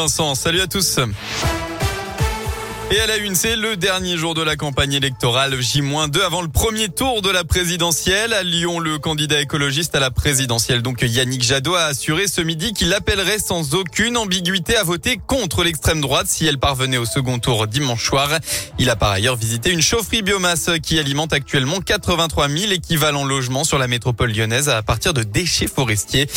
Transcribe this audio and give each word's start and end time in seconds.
Vincent, 0.00 0.36
salut 0.36 0.60
à 0.60 0.68
tous. 0.68 1.00
Et 2.92 3.00
à 3.00 3.06
la 3.08 3.16
une, 3.16 3.34
c'est 3.34 3.56
le 3.56 3.76
dernier 3.76 4.16
jour 4.16 4.34
de 4.34 4.42
la 4.42 4.54
campagne 4.54 4.92
électorale, 4.92 5.60
J-2 5.60 6.22
avant 6.24 6.40
le 6.40 6.46
premier 6.46 6.88
tour 6.88 7.20
de 7.20 7.28
la 7.30 7.42
présidentielle. 7.42 8.32
À 8.32 8.44
Lyon, 8.44 8.78
le 8.78 9.00
candidat 9.00 9.40
écologiste 9.40 9.96
à 9.96 9.98
la 9.98 10.12
présidentielle, 10.12 10.82
donc 10.82 11.02
Yannick 11.02 11.42
Jadot, 11.42 11.74
a 11.74 11.86
assuré 11.86 12.28
ce 12.28 12.40
midi 12.40 12.74
qu'il 12.74 12.94
appellerait 12.94 13.40
sans 13.40 13.74
aucune 13.74 14.16
ambiguïté 14.16 14.76
à 14.76 14.84
voter 14.84 15.18
contre 15.26 15.64
l'extrême 15.64 16.00
droite 16.00 16.28
si 16.28 16.46
elle 16.46 16.58
parvenait 16.58 16.98
au 16.98 17.04
second 17.04 17.40
tour 17.40 17.66
dimanche 17.66 18.04
soir. 18.04 18.30
Il 18.78 18.90
a 18.90 18.94
par 18.94 19.10
ailleurs 19.10 19.34
visité 19.34 19.72
une 19.72 19.82
chaufferie 19.82 20.22
biomasse 20.22 20.70
qui 20.80 21.00
alimente 21.00 21.32
actuellement 21.32 21.80
83 21.80 22.48
000 22.48 22.70
équivalents 22.70 23.24
logements 23.24 23.64
sur 23.64 23.78
la 23.78 23.88
métropole 23.88 24.30
lyonnaise 24.30 24.68
à 24.68 24.80
partir 24.84 25.12
de 25.12 25.24
déchets 25.24 25.66
forestiers. 25.66 26.28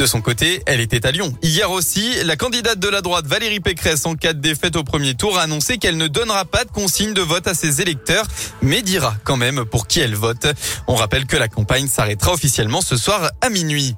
De 0.00 0.06
son 0.06 0.22
côté, 0.22 0.62
elle 0.64 0.80
était 0.80 1.04
à 1.04 1.10
Lyon. 1.10 1.34
Hier 1.42 1.70
aussi, 1.70 2.24
la 2.24 2.34
candidate 2.34 2.78
de 2.78 2.88
la 2.88 3.02
droite 3.02 3.26
Valérie 3.26 3.60
Pécresse, 3.60 4.06
en 4.06 4.14
cas 4.14 4.32
de 4.32 4.40
défaite 4.40 4.76
au 4.76 4.82
premier 4.82 5.12
tour, 5.12 5.36
a 5.38 5.42
annoncé 5.42 5.76
qu'elle 5.76 5.98
ne 5.98 6.06
donnera 6.06 6.46
pas 6.46 6.64
de 6.64 6.70
consigne 6.70 7.12
de 7.12 7.20
vote 7.20 7.46
à 7.46 7.52
ses 7.52 7.82
électeurs, 7.82 8.24
mais 8.62 8.80
dira 8.80 9.14
quand 9.24 9.36
même 9.36 9.66
pour 9.66 9.86
qui 9.86 10.00
elle 10.00 10.14
vote. 10.14 10.46
On 10.86 10.94
rappelle 10.94 11.26
que 11.26 11.36
la 11.36 11.48
campagne 11.48 11.86
s'arrêtera 11.86 12.32
officiellement 12.32 12.80
ce 12.80 12.96
soir 12.96 13.30
à 13.42 13.50
minuit. 13.50 13.94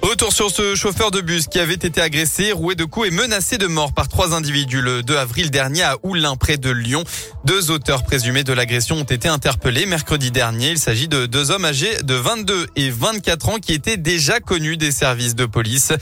Retour 0.00 0.32
sur 0.32 0.50
ce 0.50 0.74
chauffeur 0.74 1.10
de 1.10 1.20
bus 1.20 1.48
qui 1.48 1.58
avait 1.58 1.74
été 1.74 2.00
agressé, 2.00 2.52
roué 2.52 2.74
de 2.76 2.84
coups 2.84 3.08
et 3.08 3.10
menacé 3.10 3.58
de 3.58 3.66
mort 3.66 3.92
par 3.92 4.08
trois 4.08 4.32
individus 4.32 4.80
le 4.80 5.02
2 5.02 5.16
avril 5.16 5.50
dernier 5.50 5.82
à 5.82 5.96
Oulin, 6.02 6.36
près 6.36 6.56
de 6.56 6.70
Lyon. 6.70 7.02
Deux 7.44 7.70
auteurs 7.70 8.04
présumés 8.04 8.44
de 8.44 8.52
l'agression 8.52 8.96
ont 8.96 9.04
été 9.04 9.28
interpellés 9.28 9.86
mercredi 9.86 10.30
dernier. 10.30 10.70
Il 10.70 10.78
s'agit 10.78 11.08
de 11.08 11.26
deux 11.26 11.50
hommes 11.50 11.64
âgés 11.64 12.02
de 12.04 12.14
22 12.14 12.68
et 12.76 12.90
24 12.90 13.48
ans 13.48 13.58
qui 13.58 13.72
étaient 13.72 13.96
déjà 13.96 14.40
connus 14.40 14.76
des 14.76 14.92
services 14.92 15.34
de 15.34 15.46
police. 15.46 15.92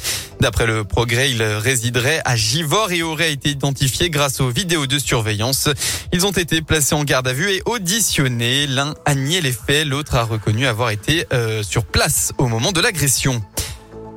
D'après 0.41 0.67
le 0.67 0.85
progrès, 0.85 1.31
ils 1.31 1.43
résideraient 1.43 2.21
à 2.25 2.37
Givors 2.37 2.93
et 2.93 3.03
auraient 3.03 3.33
été 3.33 3.49
identifiés 3.49 4.11
grâce 4.11 4.41
aux 4.41 4.51
vidéos 4.51 4.87
de 4.87 4.99
surveillance. 4.99 5.69
Ils 6.13 6.27
ont 6.27 6.33
été 6.33 6.61
placés 6.61 6.95
en 6.95 7.05
garde 7.05 7.29
à 7.29 7.33
vue 7.33 7.51
et 7.51 7.63
auditionnés. 7.65 8.67
L'un 8.67 8.95
a 9.07 9.15
nié 9.15 9.41
les 9.41 9.53
faits, 9.53 9.87
l'autre 9.87 10.17
a 10.17 10.25
reconnu 10.25 10.67
avoir 10.67 10.91
été 10.91 11.27
euh, 11.33 11.63
sur 11.63 11.87
place 11.87 12.33
au 12.39 12.47
moment 12.47 12.73
de 12.73 12.81
l'agression. 12.81 13.43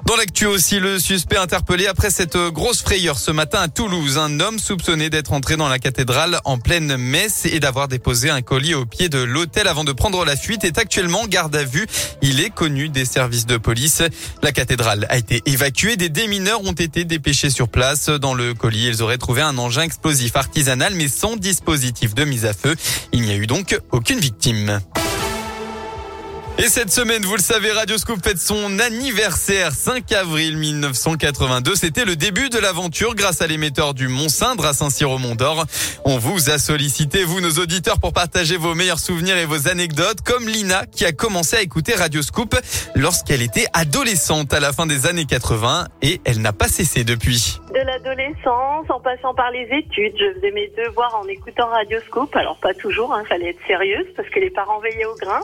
Dans 0.10 0.16
l'actu 0.16 0.48
aussi, 0.48 0.80
le 0.80 0.98
suspect 0.98 1.38
interpellé 1.38 1.86
après 1.86 2.10
cette 2.10 2.36
grosse 2.36 2.82
frayeur 2.82 3.20
ce 3.20 3.30
matin 3.30 3.60
à 3.62 3.68
Toulouse. 3.68 4.18
Un 4.18 4.40
homme 4.40 4.58
soupçonné 4.58 5.12
d'être 5.12 5.34
entré 5.34 5.56
dans 5.56 5.70
la 5.70 5.78
cathédrale 5.78 6.40
en 6.46 6.58
pleine 6.58 6.98
messe 6.98 7.46
et 7.46 7.60
d'avoir 7.60 7.88
déposé 7.88 8.32
un 8.32 8.42
colis 8.42 8.74
au 8.74 8.88
pied 8.88 9.08
de 9.08 9.20
l'hôtel 9.20 9.68
avant 9.68 9.84
de 9.84 9.92
prendre 9.92 10.26
la 10.26 10.36
fuite 10.36 10.64
est 10.64 10.80
actuellement 10.80 11.28
garde 11.28 11.56
à 11.56 11.64
vue. 11.64 11.86
Il 12.24 12.42
est 12.42 12.50
connu 12.50 12.90
des 12.90 13.06
services 13.06 13.46
de 13.46 13.58
police. 13.58 14.02
La 14.42 14.52
cathédrale 14.52 15.06
a 15.10 15.18
été 15.20 15.44
évacuée. 15.46 15.96
Des 15.96 16.10
démineurs 16.10 16.66
ont 16.66 16.72
été 16.72 17.06
dépêchés 17.06 17.52
sur 17.52 17.70
place. 17.70 18.10
Dans 18.10 18.34
le 18.34 18.56
colis, 18.56 18.88
ils 18.88 19.04
auraient 19.04 19.20
trouvé 19.20 19.44
un 19.44 19.60
engin 19.60 19.84
explosif 19.84 20.36
artisanal 20.36 20.96
mais 20.96 21.08
sans 21.08 21.36
dispositif 21.36 22.16
de 22.16 22.26
mise 22.26 22.48
à 22.48 22.54
feu. 22.54 22.76
Il 23.14 23.22
n'y 23.22 23.32
a 23.32 23.36
eu 23.36 23.46
donc 23.46 23.80
aucune 23.92 24.18
victime. 24.18 24.80
Et 26.62 26.68
cette 26.68 26.92
semaine, 26.92 27.24
vous 27.24 27.38
le 27.38 27.42
savez, 27.42 27.72
Radio 27.72 27.98
Scoop 27.98 28.22
fête 28.22 28.38
son 28.38 28.80
anniversaire 28.80 29.72
5 29.72 30.12
avril 30.12 30.58
1982. 30.58 31.74
C'était 31.76 32.04
le 32.04 32.18
début 32.18 32.50
de 32.50 32.58
l'aventure 32.60 33.16
grâce 33.16 33.42
à 33.42 33.48
l'émetteur 33.48 33.94
du 33.94 34.10
Mont-Cindre 34.10 34.66
à 34.66 34.74
Saint-Cyr-au-Mont-d'Or. 34.74 35.66
On 36.04 36.18
vous 36.18 36.50
a 36.50 36.58
sollicité, 36.58 37.24
vous, 37.24 37.40
nos 37.40 37.54
auditeurs, 37.54 37.98
pour 38.02 38.12
partager 38.12 38.58
vos 38.58 38.76
meilleurs 38.76 39.00
souvenirs 39.00 39.38
et 39.38 39.46
vos 39.46 39.70
anecdotes, 39.70 40.20
comme 40.22 40.50
Lina, 40.50 40.86
qui 40.86 41.06
a 41.06 41.14
commencé 41.14 41.56
à 41.56 41.62
écouter 41.62 41.96
Radio 41.96 42.22
Scoop 42.22 42.54
lorsqu'elle 42.94 43.42
était 43.42 43.68
adolescente 43.72 44.54
à 44.54 44.60
la 44.60 44.74
fin 44.74 44.86
des 44.86 45.06
années 45.08 45.26
80 45.26 45.88
et 46.02 46.20
elle 46.26 46.42
n'a 46.42 46.52
pas 46.52 46.68
cessé 46.68 47.06
depuis. 47.06 47.62
De 47.74 47.80
l'adolescence, 47.82 48.90
en 48.90 49.00
passant 49.00 49.36
par 49.36 49.52
les 49.52 49.68
études, 49.72 50.18
je 50.18 50.34
faisais 50.34 50.50
mes 50.50 50.70
devoirs 50.70 51.16
en 51.22 51.28
écoutant 51.28 51.68
Radio 51.68 52.00
Scoop. 52.00 52.36
Alors 52.36 52.58
pas 52.58 52.74
toujours, 52.74 53.14
hein, 53.14 53.24
fallait 53.26 53.52
être 53.52 53.62
sérieuse 53.68 54.08
parce 54.16 54.28
que 54.30 54.40
les 54.40 54.50
parents 54.50 54.80
veillaient 54.80 55.06
au 55.06 55.16
grain. 55.16 55.42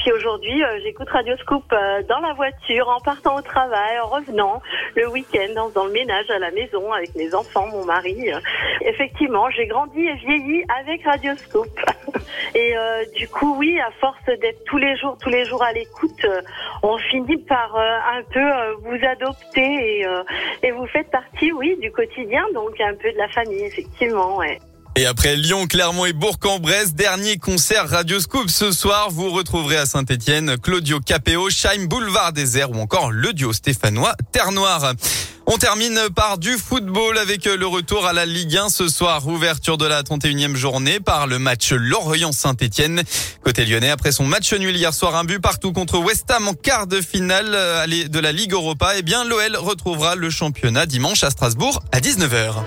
Puis 0.00 0.10
aujourd'hui, 0.10 0.64
euh, 0.64 0.80
j'écoute 0.82 1.08
Radio 1.10 1.36
Scoop 1.36 1.62
euh, 1.72 2.02
dans 2.08 2.18
la 2.18 2.32
voiture, 2.32 2.88
en 2.88 2.98
partant 3.00 3.36
au 3.36 3.42
travail, 3.42 4.00
en 4.00 4.08
revenant, 4.08 4.60
le 4.96 5.08
week-end, 5.10 5.70
dans, 5.72 5.84
le 5.84 5.92
ménage 5.92 6.28
à 6.30 6.40
la 6.40 6.50
maison 6.50 6.92
avec 6.92 7.14
mes 7.14 7.32
enfants, 7.36 7.68
mon 7.68 7.84
mari. 7.84 8.30
Effectivement, 8.80 9.48
j'ai 9.50 9.66
grandi 9.66 10.00
et 10.00 10.14
vieilli 10.14 10.64
avec 10.80 11.04
Radio 11.04 11.36
Scoop. 11.36 11.68
Et 12.54 12.76
euh, 12.76 13.04
du 13.14 13.28
coup, 13.28 13.54
oui, 13.58 13.78
à 13.78 13.92
force 14.00 14.24
d'être 14.26 14.64
tous 14.64 14.78
les 14.78 14.96
jours, 14.96 15.16
tous 15.20 15.30
les 15.30 15.44
jours 15.44 15.62
à 15.62 15.72
l'écoute, 15.72 16.26
on 16.82 16.98
finit 16.98 17.38
par 17.44 17.76
un 17.76 18.22
peu 18.32 18.72
vous 18.82 19.04
adopter 19.06 19.60
et, 19.60 20.06
et 20.62 20.70
vous 20.72 20.86
faites 20.86 21.10
partie, 21.10 21.52
oui, 21.52 21.76
du 21.80 21.90
quotidien, 21.90 22.44
donc 22.54 22.80
un 22.80 22.94
peu 22.94 23.12
de 23.12 23.18
la 23.18 23.28
famille, 23.28 23.64
effectivement. 23.64 24.36
Ouais. 24.36 24.58
Et 24.96 25.06
après 25.06 25.36
Lyon, 25.36 25.66
Clermont 25.66 26.04
et 26.04 26.12
Bourg-en-Bresse, 26.12 26.94
dernier 26.94 27.38
concert 27.38 27.88
Radio 27.88 28.18
Scoop 28.18 28.50
ce 28.50 28.72
soir, 28.72 29.08
vous 29.10 29.30
retrouverez 29.30 29.76
à 29.76 29.86
Saint-Etienne 29.86 30.58
Claudio 30.58 30.98
Capéo, 30.98 31.48
Scheim 31.48 31.86
Boulevard 31.86 32.32
Désert 32.32 32.72
ou 32.72 32.80
encore 32.80 33.12
le 33.12 33.32
duo 33.32 33.52
stéphanois 33.52 34.14
Terre 34.32 34.50
Noire. 34.50 34.94
On 35.46 35.58
termine 35.58 35.98
par 36.14 36.38
du 36.38 36.58
football 36.58 37.18
avec 37.18 37.44
le 37.44 37.66
retour 37.66 38.04
à 38.06 38.12
la 38.12 38.26
Ligue 38.26 38.56
1 38.56 38.68
ce 38.68 38.88
soir. 38.88 39.26
Ouverture 39.26 39.78
de 39.78 39.86
la 39.86 40.02
31e 40.02 40.56
journée 40.56 40.98
par 40.98 41.28
le 41.28 41.38
match 41.38 41.72
Lorient-Saint-Etienne. 41.72 43.02
Côté 43.44 43.64
lyonnais, 43.64 43.90
après 43.90 44.12
son 44.12 44.24
match 44.24 44.52
nul 44.52 44.76
hier 44.76 44.92
soir, 44.92 45.14
un 45.14 45.24
but 45.24 45.40
partout 45.40 45.72
contre 45.72 45.98
West 45.98 46.30
Ham 46.30 46.48
en 46.48 46.54
quart 46.54 46.88
de 46.88 47.00
finale 47.00 47.50
de 47.86 48.18
la 48.18 48.32
Ligue 48.32 48.52
Europa, 48.52 48.92
eh 48.96 49.02
bien 49.02 49.24
l'OL 49.24 49.56
retrouvera 49.56 50.16
le 50.16 50.30
championnat 50.30 50.86
dimanche 50.86 51.22
à 51.22 51.30
Strasbourg 51.30 51.80
à 51.92 52.00
19h. 52.00 52.64